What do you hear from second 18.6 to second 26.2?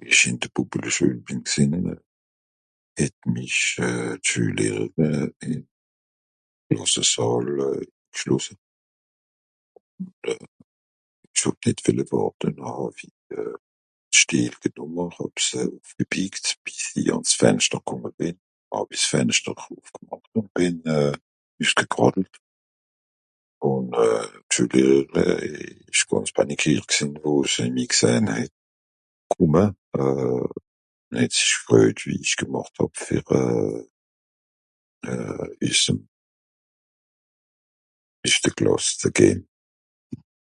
Hàw-i s'Fenschter ùffgemàcht ùn bìn üssgekràllt. Ùn euh... d'Schüellehrere ìsch